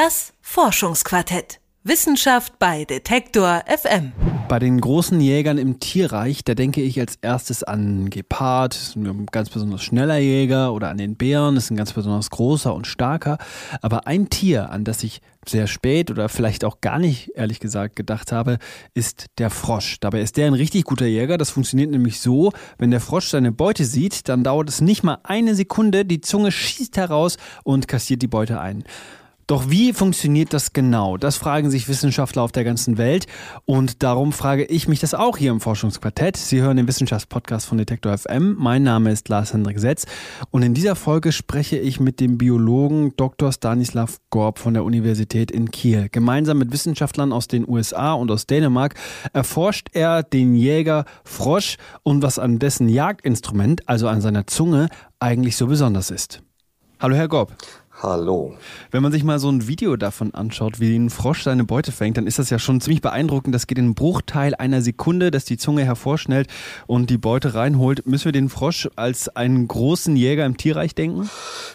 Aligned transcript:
Das 0.00 0.32
Forschungsquartett. 0.42 1.58
Wissenschaft 1.82 2.60
bei 2.60 2.84
Detektor 2.84 3.64
FM. 3.66 4.12
Bei 4.48 4.60
den 4.60 4.80
großen 4.80 5.20
Jägern 5.20 5.58
im 5.58 5.80
Tierreich, 5.80 6.44
da 6.44 6.54
denke 6.54 6.82
ich 6.82 7.00
als 7.00 7.16
erstes 7.20 7.64
an 7.64 8.08
Gepard, 8.08 8.94
ein 8.94 9.26
ganz 9.26 9.50
besonders 9.50 9.82
schneller 9.82 10.18
Jäger, 10.18 10.72
oder 10.72 10.90
an 10.90 10.98
den 10.98 11.16
Bären, 11.16 11.56
das 11.56 11.64
ist 11.64 11.70
ein 11.72 11.76
ganz 11.76 11.94
besonders 11.94 12.30
großer 12.30 12.72
und 12.72 12.86
starker. 12.86 13.38
Aber 13.82 14.06
ein 14.06 14.30
Tier, 14.30 14.70
an 14.70 14.84
das 14.84 15.02
ich 15.02 15.20
sehr 15.48 15.66
spät 15.66 16.12
oder 16.12 16.28
vielleicht 16.28 16.64
auch 16.64 16.80
gar 16.80 17.00
nicht, 17.00 17.32
ehrlich 17.34 17.58
gesagt, 17.58 17.96
gedacht 17.96 18.30
habe, 18.30 18.58
ist 18.94 19.26
der 19.38 19.50
Frosch. 19.50 19.98
Dabei 19.98 20.20
ist 20.20 20.36
der 20.36 20.46
ein 20.46 20.54
richtig 20.54 20.84
guter 20.84 21.06
Jäger. 21.06 21.38
Das 21.38 21.50
funktioniert 21.50 21.90
nämlich 21.90 22.20
so, 22.20 22.52
wenn 22.78 22.92
der 22.92 23.00
Frosch 23.00 23.30
seine 23.30 23.50
Beute 23.50 23.84
sieht, 23.84 24.28
dann 24.28 24.44
dauert 24.44 24.68
es 24.68 24.80
nicht 24.80 25.02
mal 25.02 25.18
eine 25.24 25.56
Sekunde, 25.56 26.04
die 26.04 26.20
Zunge 26.20 26.52
schießt 26.52 26.96
heraus 26.96 27.36
und 27.64 27.88
kassiert 27.88 28.22
die 28.22 28.28
Beute 28.28 28.60
ein. 28.60 28.84
Doch 29.48 29.70
wie 29.70 29.94
funktioniert 29.94 30.52
das 30.52 30.74
genau? 30.74 31.16
Das 31.16 31.38
fragen 31.38 31.70
sich 31.70 31.88
Wissenschaftler 31.88 32.42
auf 32.42 32.52
der 32.52 32.64
ganzen 32.64 32.98
Welt 32.98 33.26
und 33.64 34.02
darum 34.02 34.32
frage 34.32 34.66
ich 34.66 34.88
mich 34.88 35.00
das 35.00 35.14
auch 35.14 35.38
hier 35.38 35.50
im 35.50 35.62
Forschungsquartett. 35.62 36.36
Sie 36.36 36.60
hören 36.60 36.76
den 36.76 36.86
Wissenschaftspodcast 36.86 37.64
von 37.66 37.78
Detektor 37.78 38.18
FM. 38.18 38.56
Mein 38.58 38.82
Name 38.82 39.10
ist 39.10 39.30
Lars 39.30 39.54
Hendrik 39.54 39.80
Setz 39.80 40.04
und 40.50 40.62
in 40.64 40.74
dieser 40.74 40.96
Folge 40.96 41.32
spreche 41.32 41.78
ich 41.78 41.98
mit 41.98 42.20
dem 42.20 42.36
Biologen 42.36 43.14
Dr. 43.16 43.50
Stanislav 43.50 44.18
Gorb 44.28 44.58
von 44.58 44.74
der 44.74 44.84
Universität 44.84 45.50
in 45.50 45.70
Kiel. 45.70 46.10
Gemeinsam 46.12 46.58
mit 46.58 46.70
Wissenschaftlern 46.70 47.32
aus 47.32 47.48
den 47.48 47.66
USA 47.66 48.12
und 48.12 48.30
aus 48.30 48.46
Dänemark 48.46 48.96
erforscht 49.32 49.88
er 49.94 50.24
den 50.24 50.56
Jäger 50.56 51.06
Frosch 51.24 51.78
und 52.02 52.20
was 52.20 52.38
an 52.38 52.58
dessen 52.58 52.90
Jagdinstrument, 52.90 53.88
also 53.88 54.08
an 54.08 54.20
seiner 54.20 54.46
Zunge, 54.46 54.90
eigentlich 55.20 55.56
so 55.56 55.68
besonders 55.68 56.10
ist. 56.10 56.42
Hallo 57.00 57.14
Herr 57.14 57.28
Gorb. 57.28 57.54
Hallo. 58.00 58.54
Wenn 58.92 59.02
man 59.02 59.10
sich 59.10 59.24
mal 59.24 59.40
so 59.40 59.50
ein 59.50 59.66
Video 59.66 59.96
davon 59.96 60.32
anschaut, 60.32 60.78
wie 60.78 60.94
ein 60.94 61.10
Frosch 61.10 61.42
seine 61.42 61.64
Beute 61.64 61.90
fängt, 61.90 62.16
dann 62.16 62.28
ist 62.28 62.38
das 62.38 62.48
ja 62.48 62.60
schon 62.60 62.80
ziemlich 62.80 63.00
beeindruckend. 63.00 63.52
Das 63.52 63.66
geht 63.66 63.76
in 63.76 63.86
einem 63.86 63.94
Bruchteil 63.96 64.54
einer 64.54 64.82
Sekunde, 64.82 65.32
dass 65.32 65.44
die 65.44 65.56
Zunge 65.56 65.84
hervorschnellt 65.84 66.48
und 66.86 67.10
die 67.10 67.18
Beute 67.18 67.54
reinholt. 67.54 68.06
Müssen 68.06 68.26
wir 68.26 68.32
den 68.32 68.50
Frosch 68.50 68.88
als 68.94 69.34
einen 69.34 69.66
großen 69.66 70.14
Jäger 70.14 70.46
im 70.46 70.56
Tierreich 70.56 70.94
denken? 70.94 71.28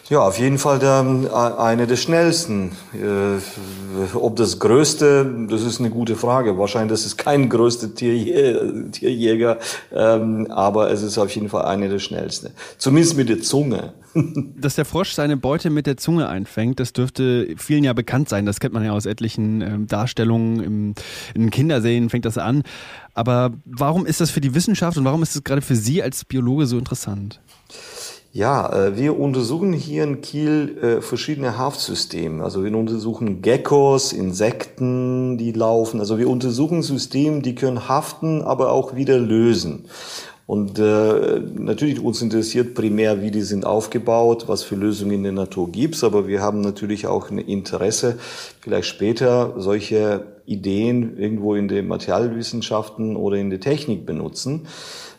Ja, 0.08 0.20
auf 0.20 0.38
jeden 0.38 0.56
Fall 0.56 0.78
der, 0.78 1.04
äh, 1.30 1.60
eine 1.60 1.86
der 1.86 1.96
schnellsten. 1.96 2.72
Äh, 2.94 4.16
ob 4.16 4.36
das 4.36 4.58
größte, 4.58 5.46
das 5.50 5.60
ist 5.60 5.78
eine 5.78 5.90
gute 5.90 6.16
Frage. 6.16 6.56
Wahrscheinlich 6.56 6.92
das 6.92 7.04
ist 7.04 7.18
kein 7.18 7.50
größter 7.50 7.94
Tier, 7.94 8.90
Tierjäger, 8.92 9.58
ähm, 9.92 10.46
aber 10.50 10.90
es 10.90 11.02
ist 11.02 11.18
auf 11.18 11.30
jeden 11.34 11.50
Fall 11.50 11.66
eine 11.66 11.90
der 11.90 11.98
schnellsten. 11.98 12.48
Zumindest 12.78 13.18
mit 13.18 13.28
der 13.28 13.42
Zunge. 13.42 13.92
Dass 14.56 14.76
der 14.76 14.84
Frosch 14.84 15.12
seine 15.12 15.36
Beute 15.36 15.70
mit 15.70 15.86
der 15.86 15.96
Zunge 15.96 16.13
einfängt, 16.22 16.80
das 16.80 16.92
dürfte 16.92 17.54
vielen 17.56 17.84
ja 17.84 17.92
bekannt 17.92 18.28
sein. 18.28 18.46
Das 18.46 18.60
kennt 18.60 18.74
man 18.74 18.84
ja 18.84 18.92
aus 18.92 19.06
etlichen 19.06 19.60
äh, 19.62 19.78
Darstellungen 19.86 20.62
im, 20.62 20.94
in 21.34 21.50
Kinderserien 21.50 22.10
fängt 22.10 22.24
das 22.24 22.38
an. 22.38 22.62
Aber 23.14 23.52
warum 23.64 24.06
ist 24.06 24.20
das 24.20 24.30
für 24.30 24.40
die 24.40 24.54
Wissenschaft 24.54 24.96
und 24.96 25.04
warum 25.04 25.22
ist 25.22 25.36
es 25.36 25.44
gerade 25.44 25.62
für 25.62 25.76
Sie 25.76 26.02
als 26.02 26.24
Biologe 26.24 26.66
so 26.66 26.78
interessant? 26.78 27.40
Ja, 28.34 28.68
äh, 28.72 28.96
wir 28.96 29.16
untersuchen 29.16 29.72
hier 29.72 30.02
in 30.02 30.20
Kiel 30.20 30.76
äh, 30.82 31.00
verschiedene 31.00 31.56
Haftsysteme. 31.56 32.42
Also 32.42 32.64
wir 32.64 32.76
untersuchen 32.76 33.42
Geckos, 33.42 34.12
Insekten, 34.12 35.38
die 35.38 35.52
laufen. 35.52 36.00
Also 36.00 36.18
wir 36.18 36.28
untersuchen 36.28 36.82
Systeme, 36.82 37.42
die 37.42 37.54
können 37.54 37.88
haften, 37.88 38.42
aber 38.42 38.72
auch 38.72 38.96
wieder 38.96 39.18
lösen. 39.18 39.84
Und 40.46 40.78
äh, 40.78 41.40
natürlich 41.54 42.00
uns 42.00 42.20
interessiert 42.20 42.74
primär, 42.74 43.22
wie 43.22 43.30
die 43.30 43.40
sind 43.40 43.64
aufgebaut, 43.64 44.44
was 44.46 44.62
für 44.62 44.76
Lösungen 44.76 45.12
in 45.12 45.22
der 45.22 45.32
Natur 45.32 45.70
gibt's, 45.72 46.04
aber 46.04 46.28
wir 46.28 46.42
haben 46.42 46.60
natürlich 46.60 47.06
auch 47.06 47.30
ein 47.30 47.38
Interesse, 47.38 48.18
vielleicht 48.60 48.88
später 48.88 49.54
solche 49.56 50.26
Ideen 50.44 51.16
irgendwo 51.16 51.54
in 51.54 51.68
den 51.68 51.86
Materialwissenschaften 51.88 53.16
oder 53.16 53.38
in 53.38 53.48
der 53.48 53.60
Technik 53.60 54.04
benutzen. 54.04 54.66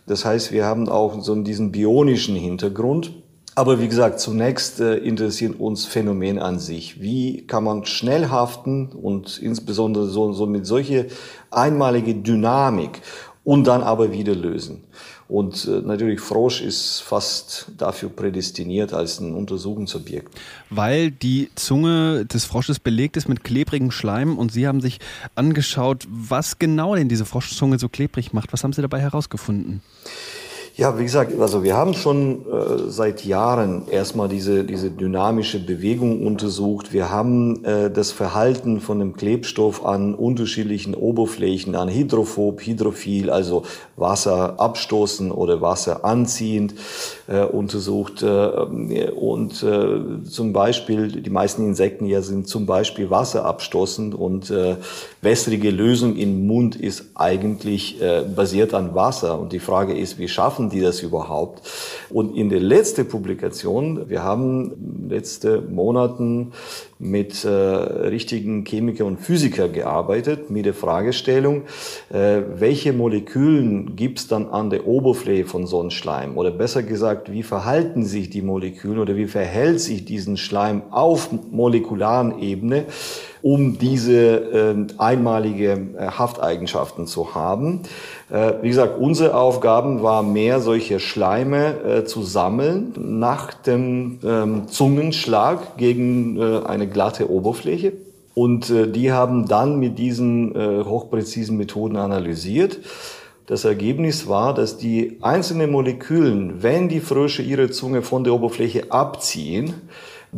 Das 0.05 0.25
heißt, 0.25 0.51
wir 0.51 0.65
haben 0.65 0.87
auch 0.87 1.19
so 1.21 1.33
diesen 1.35 1.71
bionischen 1.71 2.35
Hintergrund. 2.35 3.11
Aber 3.57 3.79
wie 3.79 3.87
gesagt, 3.87 4.19
zunächst 4.19 4.81
äh, 4.81 4.97
interessieren 4.97 5.53
uns 5.53 5.85
Phänomen 5.85 6.39
an 6.39 6.59
sich. 6.59 7.01
Wie 7.01 7.47
kann 7.47 7.63
man 7.63 7.85
schnell 7.85 8.29
haften 8.29 8.89
und 8.89 9.39
insbesondere 9.39 10.07
so, 10.07 10.33
so 10.33 10.45
mit 10.45 10.65
solche 10.65 11.07
einmalige 11.51 12.13
Dynamik 12.15 13.01
und 13.45 13.65
dann 13.65 13.81
aber 13.81 14.11
wieder 14.11 14.35
lösen? 14.35 14.83
Und 15.27 15.65
äh, 15.65 15.81
natürlich 15.81 16.19
Frosch 16.19 16.61
ist 16.61 16.99
fast 16.99 17.71
dafür 17.77 18.09
prädestiniert 18.09 18.93
als 18.93 19.19
ein 19.19 19.33
Untersuchungsobjekt. 19.33 20.31
Weil 20.69 21.09
die 21.09 21.49
Zunge 21.55 22.25
des 22.25 22.45
Frosches 22.45 22.79
belegt 22.79 23.17
ist 23.17 23.27
mit 23.27 23.43
klebrigem 23.43 23.89
Schleim 23.89 24.37
und 24.37 24.51
Sie 24.51 24.67
haben 24.67 24.81
sich 24.81 24.99
angeschaut, 25.33 26.05
was 26.09 26.59
genau 26.59 26.93
denn 26.95 27.09
diese 27.09 27.25
Froschzunge 27.25 27.79
so 27.79 27.89
klebrig 27.89 28.33
macht. 28.33 28.53
Was 28.53 28.63
haben 28.63 28.73
Sie 28.73 28.83
dabei 28.83 28.99
herausgefunden? 29.01 29.81
Ja, 30.77 30.99
wie 30.99 31.03
gesagt, 31.03 31.31
also 31.39 31.63
wir 31.63 31.77
haben 31.77 31.93
schon 31.93 32.41
äh, 32.51 32.89
seit 32.89 33.23
Jahren 33.23 33.87
erstmal 33.89 34.27
diese, 34.27 34.65
diese 34.65 34.91
dynamische 34.91 35.57
Bewegung 35.57 36.27
untersucht. 36.27 36.91
Wir 36.91 37.09
haben 37.09 37.63
äh, 37.63 37.89
das 37.89 38.11
Verhalten 38.11 38.81
von 38.81 38.99
dem 38.99 39.15
Klebstoff 39.15 39.85
an 39.85 40.13
unterschiedlichen 40.13 40.93
Oberflächen, 40.93 41.75
an 41.75 41.87
hydrophob, 41.87 42.59
hydrophil, 42.59 43.29
also 43.29 43.63
Wasser 43.95 44.59
abstoßen 44.59 45.31
oder 45.31 45.61
Wasser 45.61 46.03
anziehend 46.03 46.73
äh, 47.27 47.45
untersucht. 47.45 48.21
Äh, 48.21 49.11
und 49.11 49.63
äh, 49.63 50.23
zum 50.29 50.51
Beispiel, 50.51 51.07
die 51.07 51.29
meisten 51.29 51.65
Insekten 51.65 52.05
ja 52.05 52.21
sind 52.21 52.49
zum 52.49 52.65
Beispiel 52.65 53.09
Wasser 53.09 53.45
abstoßend 53.45 54.13
und 54.13 54.51
äh, 54.51 54.75
wässrige 55.21 55.69
Lösung 55.69 56.17
im 56.17 56.45
Mund 56.47 56.75
ist 56.75 57.05
eigentlich 57.15 58.01
äh, 58.01 58.23
basiert 58.23 58.73
an 58.73 58.93
Wasser. 58.93 59.39
Und 59.39 59.53
die 59.53 59.59
Frage 59.59 59.97
ist, 59.97 60.17
wie 60.17 60.27
schaffen 60.27 60.64
machen 60.65 60.69
die 60.69 60.81
das 60.81 61.01
überhaupt? 61.01 61.61
Und 62.09 62.35
in 62.35 62.49
der 62.49 62.59
letzten 62.59 63.07
Publikation, 63.07 64.09
wir 64.09 64.23
haben 64.23 65.07
letzte 65.09 65.61
Monaten 65.61 66.51
mit 66.97 67.43
äh, 67.43 67.49
richtigen 67.49 68.63
Chemiker 68.65 69.05
und 69.05 69.19
Physiker 69.19 69.67
gearbeitet, 69.67 70.49
mit 70.49 70.65
der 70.65 70.73
Fragestellung, 70.73 71.63
äh, 72.11 72.41
welche 72.55 72.93
Molekülen 72.93 73.95
gibt 73.95 74.19
es 74.19 74.27
dann 74.27 74.47
an 74.47 74.69
der 74.69 74.87
Oberfläche 74.87 75.45
von 75.45 75.67
so 75.67 75.81
einem 75.81 75.91
Schleim? 75.91 76.37
Oder 76.37 76.51
besser 76.51 76.83
gesagt, 76.83 77.31
wie 77.31 77.43
verhalten 77.43 78.05
sich 78.05 78.29
die 78.29 78.41
Moleküle 78.41 79.01
oder 79.01 79.15
wie 79.15 79.27
verhält 79.27 79.81
sich 79.81 80.05
diesen 80.05 80.37
Schleim 80.37 80.83
auf 80.91 81.29
molekularen 81.51 82.39
Ebene? 82.39 82.85
Um 83.45 83.77
diese 83.77 84.73
äh, 84.73 84.75
einmalige 84.97 85.73
äh, 85.99 86.07
Hafteigenschaften 86.07 87.05
zu 87.05 87.35
haben. 87.35 87.81
Äh, 88.31 88.53
wie 88.63 88.69
gesagt, 88.69 88.97
unsere 88.97 89.35
Aufgaben 89.35 90.01
war 90.01 90.23
mehr 90.23 90.61
solche 90.61 90.99
Schleime 90.99 91.75
äh, 91.83 92.05
zu 92.05 92.23
sammeln 92.23 92.93
nach 92.97 93.53
dem 93.53 94.17
ähm, 94.25 94.67
Zungenschlag 94.67 95.77
gegen 95.77 96.41
eine 96.41 96.87
glatte 96.87 97.29
Oberfläche. 97.29 97.93
Und 98.33 98.69
die 98.69 99.11
haben 99.11 99.47
dann 99.47 99.79
mit 99.79 99.97
diesen 99.97 100.53
hochpräzisen 100.83 101.55
Methoden 101.55 101.95
analysiert. 101.95 102.79
Das 103.45 103.63
Ergebnis 103.63 104.27
war, 104.27 104.53
dass 104.53 104.77
die 104.77 105.19
einzelnen 105.21 105.71
Molekülen, 105.71 106.61
wenn 106.61 106.89
die 106.89 106.99
Frösche 106.99 107.43
ihre 107.43 107.69
Zunge 107.69 108.01
von 108.01 108.25
der 108.25 108.33
Oberfläche 108.33 108.91
abziehen, 108.91 109.73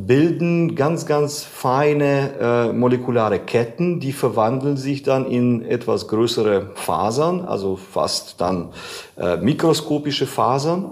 bilden 0.05 0.75
ganz, 0.75 1.07
ganz 1.07 1.43
feine 1.43 2.33
äh, 2.39 2.71
molekulare 2.71 3.39
Ketten, 3.39 3.99
die 3.99 4.13
verwandeln 4.13 4.77
sich 4.77 5.01
dann 5.01 5.25
in 5.25 5.65
etwas 5.65 6.07
größere 6.07 6.71
Fasern, 6.75 7.41
also 7.41 7.77
fast 7.77 8.39
dann 8.39 8.69
äh, 9.17 9.37
mikroskopische 9.37 10.27
Fasern. 10.27 10.91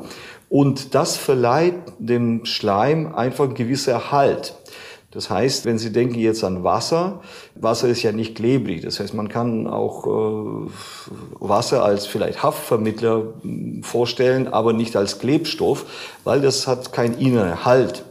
Und 0.49 0.95
das 0.95 1.17
verleiht 1.17 1.75
dem 1.99 2.45
Schleim 2.45 3.13
einfach 3.13 3.45
einen 3.45 3.53
gewissen 3.53 3.91
Erhalt. 3.91 4.55
Das 5.11 5.29
heißt, 5.29 5.65
wenn 5.65 5.77
Sie 5.77 5.94
denken 5.94 6.19
jetzt 6.19 6.44
an 6.44 6.63
Wasser, 6.63 7.21
Wasser 7.53 7.88
ist 7.88 8.01
ja 8.01 8.12
nicht 8.12 8.35
klebrig. 8.35 8.81
Das 8.81 9.00
heißt, 9.00 9.13
man 9.13 9.30
kann 9.30 9.68
auch 9.68 10.07
äh, 10.07 10.69
Wasser 11.39 11.85
als 11.85 12.07
vielleicht 12.07 12.41
Haftvermittler 12.41 13.24
hm, 13.41 13.83
vorstellen, 13.83 14.47
aber 14.47 14.74
nicht 14.74 14.95
als 14.95 15.19
Klebstoff, 15.19 15.85
weil 16.24 16.41
das 16.41 16.65
hat 16.65 16.91
keinen 16.91 17.19
inneren 17.19 17.65
Halt. 17.65 18.03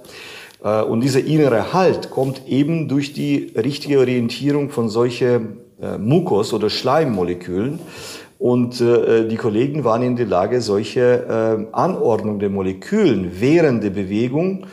Äh, 0.65 0.83
und 0.83 1.03
dieser 1.03 1.25
innere 1.25 1.73
Halt 1.73 2.11
kommt 2.11 2.49
eben 2.49 2.89
durch 2.89 3.13
die 3.13 3.53
richtige 3.55 4.01
Orientierung 4.01 4.71
von 4.71 4.89
solchen 4.89 5.59
äh, 5.81 5.99
Mukos 5.99 6.53
oder 6.53 6.71
Schleimmolekülen. 6.71 7.79
Und 8.39 8.81
äh, 8.81 9.29
die 9.29 9.37
Kollegen 9.37 9.85
waren 9.85 10.03
in 10.03 10.17
der 10.17 10.27
Lage, 10.27 10.61
solche 10.61 11.69
Anordnung 11.73 12.41
der 12.41 12.51
Molekülen 12.51 13.31
während 13.39 13.85
der 13.85 13.91
Bewegung 13.91 14.67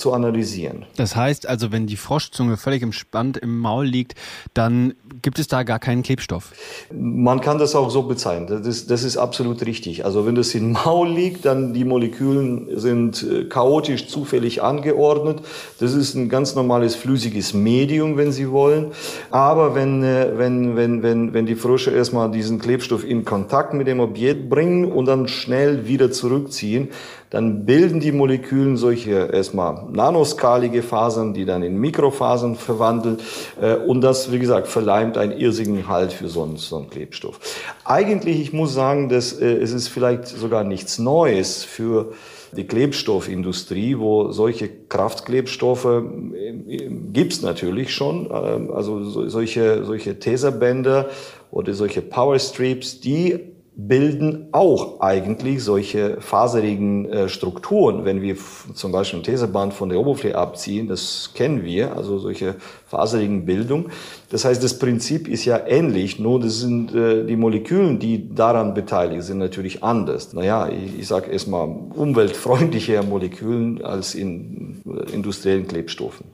zu 0.00 0.12
analysieren. 0.12 0.86
Das 0.96 1.14
heißt 1.14 1.48
also, 1.48 1.70
wenn 1.70 1.86
die 1.86 1.96
Froschzunge 1.96 2.56
völlig 2.56 2.82
entspannt 2.82 3.36
im 3.36 3.58
Maul 3.58 3.86
liegt, 3.86 4.14
dann 4.54 4.94
gibt 5.22 5.38
es 5.38 5.46
da 5.46 5.62
gar 5.62 5.78
keinen 5.78 6.02
Klebstoff. 6.02 6.52
Man 6.92 7.40
kann 7.40 7.58
das 7.58 7.74
auch 7.74 7.90
so 7.90 8.02
bezeichnen. 8.02 8.46
Das 8.46 8.66
ist, 8.66 8.90
das 8.90 9.04
ist 9.04 9.16
absolut 9.16 9.64
richtig. 9.64 10.04
Also 10.04 10.26
wenn 10.26 10.34
das 10.34 10.54
im 10.54 10.72
Maul 10.72 11.08
liegt, 11.08 11.44
dann 11.44 11.74
die 11.74 11.84
Molekülen 11.84 12.78
sind 12.78 13.22
äh, 13.22 13.44
chaotisch 13.44 14.08
zufällig 14.08 14.62
angeordnet. 14.62 15.40
Das 15.78 15.94
ist 15.94 16.14
ein 16.14 16.28
ganz 16.28 16.54
normales 16.54 16.94
flüssiges 16.94 17.54
Medium, 17.54 18.16
wenn 18.16 18.32
Sie 18.32 18.50
wollen. 18.50 18.92
Aber 19.30 19.74
wenn, 19.74 20.02
äh, 20.02 20.32
wenn, 20.36 20.76
wenn, 20.76 21.02
wenn, 21.02 21.34
wenn 21.34 21.46
die 21.46 21.56
Frösche 21.56 21.90
erstmal 21.90 22.30
diesen 22.30 22.58
Klebstoff 22.58 23.04
in 23.04 23.24
Kontakt 23.24 23.74
mit 23.74 23.86
dem 23.86 24.00
Objekt 24.00 24.48
bringen 24.48 24.90
und 24.90 25.06
dann 25.06 25.28
schnell 25.28 25.86
wieder 25.86 26.10
zurückziehen, 26.10 26.88
dann 27.30 27.64
bilden 27.64 28.00
die 28.00 28.10
Molekülen 28.10 28.76
solche 28.76 29.30
erstmal 29.32 29.84
nanoskalige 29.92 30.82
Fasern, 30.82 31.34
die 31.34 31.44
dann 31.44 31.62
in 31.62 31.76
Mikrofasern 31.76 32.56
verwandelt 32.56 33.20
äh, 33.60 33.74
und 33.74 34.00
das, 34.00 34.32
wie 34.32 34.38
gesagt, 34.38 34.68
verleimt 34.68 35.18
einen 35.18 35.32
irrsinnigen 35.32 35.88
Halt 35.88 36.12
für 36.12 36.28
so 36.28 36.42
einen, 36.42 36.56
so 36.56 36.76
einen 36.76 36.90
Klebstoff. 36.90 37.40
Eigentlich, 37.84 38.40
ich 38.40 38.52
muss 38.52 38.74
sagen, 38.74 39.08
dass 39.08 39.32
äh, 39.32 39.46
es 39.56 39.72
ist 39.72 39.88
vielleicht 39.88 40.26
sogar 40.26 40.64
nichts 40.64 40.98
Neues 40.98 41.64
für 41.64 42.12
die 42.52 42.66
Klebstoffindustrie, 42.66 43.98
wo 43.98 44.32
solche 44.32 44.68
Kraftklebstoffe 44.68 45.84
äh, 45.84 46.88
gibt's 47.12 47.42
natürlich 47.42 47.94
schon, 47.94 48.26
äh, 48.26 48.72
also 48.72 49.04
solche, 49.04 49.84
solche 49.84 50.18
Taserbänder 50.18 51.10
oder 51.50 51.74
solche 51.74 52.02
Powerstrips, 52.02 53.00
die 53.00 53.40
bilden 53.88 54.48
auch 54.52 55.00
eigentlich 55.00 55.62
solche 55.62 56.20
faserigen 56.20 57.06
äh, 57.06 57.28
Strukturen. 57.28 58.04
Wenn 58.04 58.22
wir 58.22 58.36
zum 58.74 58.92
Beispiel 58.92 59.20
ein 59.20 59.22
Teseband 59.22 59.74
von 59.74 59.88
der 59.88 59.98
Oberfläche 59.98 60.36
abziehen, 60.36 60.88
das 60.88 61.30
kennen 61.34 61.64
wir, 61.64 61.96
also 61.96 62.18
solche 62.18 62.56
faserigen 62.86 63.44
Bildungen. 63.44 63.90
Das 64.30 64.44
heißt, 64.44 64.62
das 64.62 64.78
Prinzip 64.78 65.28
ist 65.28 65.44
ja 65.44 65.60
ähnlich, 65.66 66.18
nur 66.18 66.40
das 66.40 66.60
sind 66.60 66.94
äh, 66.94 67.24
die 67.24 67.36
Molekülen, 67.36 67.98
die 67.98 68.34
daran 68.34 68.74
beteiligt 68.74 69.22
sind, 69.22 69.38
natürlich 69.38 69.82
anders. 69.82 70.32
Naja, 70.32 70.68
ich, 70.68 71.00
ich 71.00 71.06
sage 71.06 71.30
erstmal 71.30 71.68
umweltfreundliche 71.68 73.02
Molekülen 73.02 73.84
als 73.84 74.14
in 74.14 74.82
äh, 74.86 75.12
industriellen 75.12 75.66
Klebstoffen. 75.66 76.26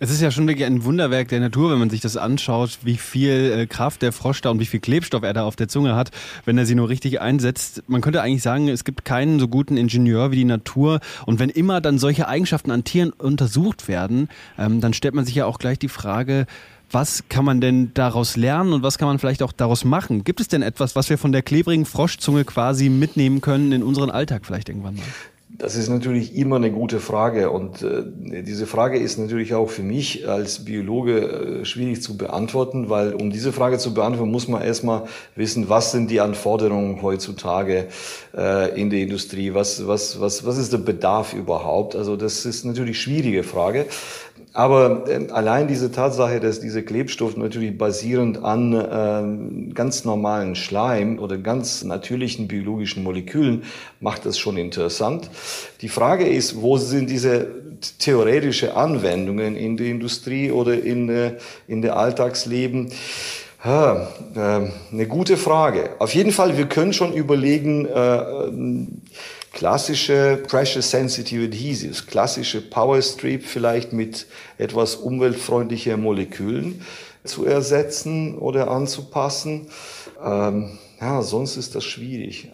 Es 0.00 0.10
ist 0.10 0.20
ja 0.20 0.30
schon 0.30 0.46
wirklich 0.46 0.64
ein 0.64 0.84
Wunderwerk 0.84 1.26
der 1.26 1.40
Natur, 1.40 1.72
wenn 1.72 1.80
man 1.80 1.90
sich 1.90 2.00
das 2.00 2.16
anschaut, 2.16 2.78
wie 2.82 2.96
viel 2.96 3.52
äh, 3.52 3.66
Kraft 3.66 4.00
der 4.00 4.12
Frosch 4.12 4.40
da 4.40 4.50
und 4.50 4.60
wie 4.60 4.66
viel 4.66 4.78
Klebstoff 4.78 5.24
er 5.24 5.32
da 5.32 5.42
auf 5.42 5.56
der 5.56 5.66
Zunge 5.66 5.96
hat, 5.96 6.12
wenn 6.44 6.56
er 6.56 6.66
sie 6.66 6.76
nur 6.76 6.88
richtig 6.88 7.20
einsetzt. 7.20 7.82
Man 7.88 8.00
könnte 8.00 8.22
eigentlich 8.22 8.44
sagen, 8.44 8.68
es 8.68 8.84
gibt 8.84 9.04
keinen 9.04 9.40
so 9.40 9.48
guten 9.48 9.76
Ingenieur 9.76 10.30
wie 10.30 10.36
die 10.36 10.44
Natur. 10.44 11.00
Und 11.26 11.40
wenn 11.40 11.50
immer 11.50 11.80
dann 11.80 11.98
solche 11.98 12.28
Eigenschaften 12.28 12.70
an 12.70 12.84
Tieren 12.84 13.10
untersucht 13.10 13.88
werden, 13.88 14.28
ähm, 14.56 14.80
dann 14.80 14.94
stellt 14.94 15.14
man 15.14 15.24
sich 15.24 15.34
ja 15.34 15.46
auch 15.46 15.58
gleich 15.58 15.80
die 15.80 15.88
Frage, 15.88 16.46
was 16.92 17.24
kann 17.28 17.44
man 17.44 17.60
denn 17.60 17.92
daraus 17.94 18.36
lernen 18.36 18.74
und 18.74 18.84
was 18.84 18.98
kann 18.98 19.08
man 19.08 19.18
vielleicht 19.18 19.42
auch 19.42 19.52
daraus 19.52 19.84
machen? 19.84 20.22
Gibt 20.22 20.40
es 20.40 20.46
denn 20.46 20.62
etwas, 20.62 20.94
was 20.94 21.10
wir 21.10 21.18
von 21.18 21.32
der 21.32 21.42
klebrigen 21.42 21.84
Froschzunge 21.84 22.44
quasi 22.44 22.88
mitnehmen 22.88 23.40
können 23.40 23.72
in 23.72 23.82
unseren 23.82 24.10
Alltag 24.10 24.46
vielleicht 24.46 24.68
irgendwann 24.68 24.94
mal? 24.94 25.04
Das 25.58 25.74
ist 25.74 25.88
natürlich 25.88 26.36
immer 26.36 26.54
eine 26.54 26.70
gute 26.70 27.00
Frage 27.00 27.50
und 27.50 27.82
äh, 27.82 28.04
diese 28.44 28.64
Frage 28.64 28.96
ist 28.96 29.18
natürlich 29.18 29.54
auch 29.54 29.68
für 29.68 29.82
mich 29.82 30.28
als 30.28 30.64
Biologe 30.64 31.18
äh, 31.62 31.64
schwierig 31.64 32.00
zu 32.00 32.16
beantworten, 32.16 32.88
weil 32.90 33.12
um 33.12 33.30
diese 33.30 33.52
Frage 33.52 33.78
zu 33.78 33.92
beantworten, 33.92 34.30
muss 34.30 34.46
man 34.46 34.62
erstmal 34.62 35.08
wissen, 35.34 35.68
was 35.68 35.90
sind 35.90 36.12
die 36.12 36.20
Anforderungen 36.20 37.02
heutzutage 37.02 37.88
äh, 38.36 38.80
in 38.80 38.88
der 38.90 39.00
Industrie, 39.00 39.52
was, 39.52 39.84
was, 39.88 40.20
was, 40.20 40.46
was 40.46 40.58
ist 40.58 40.72
der 40.72 40.78
Bedarf 40.78 41.34
überhaupt? 41.34 41.96
Also 41.96 42.14
das 42.14 42.46
ist 42.46 42.64
natürlich 42.64 43.00
schwierige 43.00 43.42
Frage. 43.42 43.86
Aber 44.52 45.04
äh, 45.08 45.30
allein 45.30 45.68
diese 45.68 45.92
Tatsache, 45.92 46.40
dass 46.40 46.60
diese 46.60 46.82
Klebstoffe 46.82 47.36
natürlich 47.36 47.76
basierend 47.76 48.42
an 48.42 48.72
äh, 49.70 49.74
ganz 49.74 50.04
normalen 50.04 50.54
Schleim 50.54 51.18
oder 51.18 51.38
ganz 51.38 51.84
natürlichen 51.84 52.48
biologischen 52.48 53.02
Molekülen 53.02 53.64
macht 54.00 54.26
das 54.26 54.38
schon 54.38 54.56
interessant. 54.56 55.30
Die 55.80 55.88
Frage 55.88 56.26
ist, 56.26 56.60
wo 56.60 56.76
sind 56.78 57.10
diese 57.10 57.48
theoretische 57.98 58.76
Anwendungen 58.76 59.56
in 59.56 59.76
der 59.76 59.86
Industrie 59.86 60.50
oder 60.50 60.82
in, 60.82 61.08
äh, 61.08 61.34
in 61.66 61.82
der 61.82 61.96
Alltagsleben? 61.96 62.90
Ja, 63.64 64.08
äh, 64.36 64.70
eine 64.92 65.06
gute 65.08 65.36
Frage. 65.36 65.90
Auf 65.98 66.14
jeden 66.14 66.30
Fall, 66.30 66.56
wir 66.56 66.66
können 66.66 66.92
schon 66.92 67.12
überlegen, 67.12 67.86
äh, 67.86 68.86
klassische 69.52 70.40
Pressure 70.46 70.82
Sensitive 70.82 71.46
Adhesives, 71.46 72.06
klassische 72.06 72.60
Power 72.60 73.02
Strip 73.02 73.44
vielleicht 73.44 73.92
mit 73.92 74.26
etwas 74.58 74.94
umweltfreundlicher 74.94 75.96
Molekülen 75.96 76.84
zu 77.24 77.44
ersetzen 77.44 78.38
oder 78.38 78.70
anzupassen. 78.70 79.68
Ähm, 80.24 80.78
ja, 81.00 81.22
sonst 81.22 81.56
ist 81.56 81.76
das 81.76 81.84
schwierig. 81.84 82.50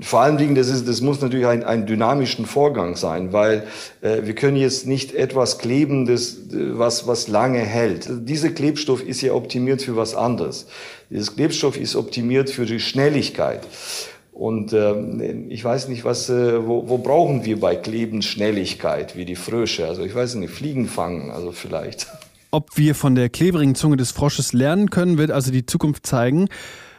Vor 0.00 0.20
allen 0.20 0.38
Dingen, 0.38 0.54
das, 0.54 0.68
ist, 0.68 0.86
das 0.86 1.00
muss 1.00 1.20
natürlich 1.20 1.46
ein, 1.46 1.64
ein 1.64 1.86
dynamischen 1.86 2.46
Vorgang 2.46 2.94
sein, 2.94 3.32
weil 3.32 3.66
äh, 4.00 4.18
wir 4.22 4.34
können 4.36 4.56
jetzt 4.56 4.86
nicht 4.86 5.12
etwas 5.12 5.58
kleben, 5.58 6.06
das, 6.06 6.36
was, 6.50 7.08
was 7.08 7.26
lange 7.26 7.58
hält. 7.58 8.08
Dieser 8.28 8.50
Klebstoff 8.50 9.02
ist 9.02 9.22
ja 9.22 9.32
optimiert 9.32 9.82
für 9.82 9.96
was 9.96 10.14
anderes. 10.14 10.66
Dieses 11.10 11.34
Klebstoff 11.34 11.76
ist 11.76 11.96
optimiert 11.96 12.48
für 12.50 12.64
die 12.64 12.78
Schnelligkeit. 12.78 13.66
Und 14.32 14.72
äh, 14.72 14.94
ich 15.48 15.64
weiß 15.64 15.88
nicht, 15.88 16.04
was, 16.04 16.30
äh, 16.30 16.64
wo, 16.64 16.88
wo 16.88 16.98
brauchen 16.98 17.44
wir 17.44 17.58
bei 17.58 17.74
Kleben 17.74 18.22
Schnelligkeit, 18.22 19.16
wie 19.16 19.24
die 19.24 19.36
Frösche? 19.36 19.88
Also 19.88 20.04
ich 20.04 20.14
weiß 20.14 20.36
nicht, 20.36 20.52
Fliegen 20.52 20.86
fangen, 20.86 21.32
also 21.32 21.50
vielleicht. 21.50 22.06
Ob 22.50 22.76
wir 22.76 22.94
von 22.94 23.14
der 23.14 23.28
klebrigen 23.28 23.74
Zunge 23.74 23.96
des 23.96 24.10
Frosches 24.10 24.52
lernen 24.52 24.90
können, 24.90 25.18
wird 25.18 25.30
also 25.30 25.50
die 25.50 25.66
Zukunft 25.66 26.06
zeigen 26.06 26.48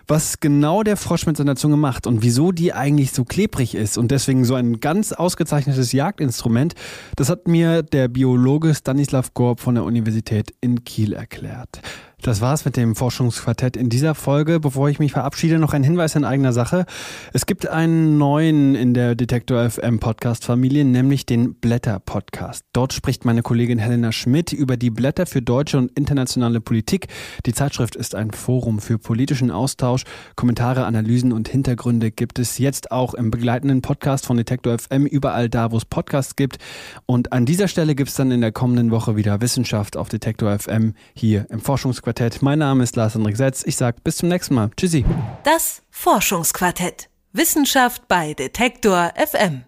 was 0.07 0.41
genau 0.41 0.83
der 0.83 0.97
Frosch 0.97 1.25
mit 1.25 1.37
seiner 1.37 1.55
Zunge 1.55 1.77
macht 1.77 2.05
und 2.05 2.21
wieso 2.21 2.51
die 2.51 2.73
eigentlich 2.73 3.13
so 3.13 3.23
klebrig 3.23 3.75
ist 3.75 3.97
und 3.97 4.11
deswegen 4.11 4.43
so 4.43 4.55
ein 4.55 4.81
ganz 4.81 5.13
ausgezeichnetes 5.13 5.93
Jagdinstrument, 5.93 6.73
das 7.15 7.29
hat 7.29 7.47
mir 7.47 7.81
der 7.81 8.09
Biologe 8.09 8.75
Stanislav 8.75 9.33
Gorb 9.33 9.61
von 9.61 9.75
der 9.75 9.85
Universität 9.85 10.53
in 10.59 10.83
Kiel 10.83 11.13
erklärt. 11.13 11.81
Das 12.23 12.39
war's 12.39 12.65
mit 12.65 12.77
dem 12.77 12.95
Forschungsquartett 12.95 13.75
in 13.75 13.89
dieser 13.89 14.13
Folge. 14.13 14.59
Bevor 14.59 14.87
ich 14.89 14.99
mich 14.99 15.13
verabschiede, 15.13 15.57
noch 15.57 15.73
ein 15.73 15.81
Hinweis 15.81 16.13
in 16.13 16.23
eigener 16.23 16.53
Sache. 16.53 16.85
Es 17.33 17.47
gibt 17.47 17.67
einen 17.67 18.19
neuen 18.19 18.75
in 18.75 18.93
der 18.93 19.15
Detektor 19.15 19.67
FM 19.67 19.99
Podcast 19.99 20.45
Familie, 20.45 20.85
nämlich 20.85 21.25
den 21.25 21.55
Blätter 21.55 21.97
Podcast. 21.97 22.63
Dort 22.73 22.93
spricht 22.93 23.25
meine 23.25 23.41
Kollegin 23.41 23.79
Helena 23.79 24.11
Schmidt 24.11 24.53
über 24.53 24.77
die 24.77 24.91
Blätter 24.91 25.25
für 25.25 25.41
deutsche 25.41 25.79
und 25.79 25.97
internationale 25.97 26.61
Politik. 26.61 27.07
Die 27.47 27.53
Zeitschrift 27.53 27.95
ist 27.95 28.13
ein 28.13 28.29
Forum 28.29 28.77
für 28.77 28.99
politischen 28.99 29.49
Austausch. 29.49 30.03
Kommentare, 30.35 30.85
Analysen 30.85 31.33
und 31.33 31.49
Hintergründe 31.49 32.11
gibt 32.11 32.37
es 32.37 32.59
jetzt 32.59 32.91
auch 32.91 33.15
im 33.15 33.31
begleitenden 33.31 33.81
Podcast 33.81 34.27
von 34.27 34.37
Detektor 34.37 34.77
FM 34.77 35.07
überall 35.07 35.49
da, 35.49 35.71
wo 35.71 35.77
es 35.77 35.85
Podcasts 35.85 36.35
gibt. 36.35 36.59
Und 37.07 37.33
an 37.33 37.47
dieser 37.47 37.67
Stelle 37.67 37.95
gibt 37.95 38.09
es 38.11 38.15
dann 38.15 38.29
in 38.29 38.41
der 38.41 38.51
kommenden 38.51 38.91
Woche 38.91 39.15
wieder 39.15 39.41
Wissenschaft 39.41 39.97
auf 39.97 40.09
Detektor 40.09 40.59
FM 40.59 40.93
hier 41.15 41.47
im 41.49 41.61
Forschungsquartett. 41.61 42.10
Forschungsquartett. 42.11 42.41
Mein 42.41 42.59
Name 42.59 42.83
ist 42.83 42.95
Lars 42.95 43.15
Hendrik 43.15 43.37
Setz. 43.37 43.63
Ich 43.65 43.77
sage 43.77 43.97
bis 44.03 44.17
zum 44.17 44.29
nächsten 44.29 44.55
Mal. 44.55 44.69
Tschüssi. 44.75 45.05
Das 45.43 45.81
Forschungsquartett. 45.89 47.09
Wissenschaft 47.33 48.07
bei 48.07 48.33
Detektor 48.33 49.13
FM. 49.15 49.63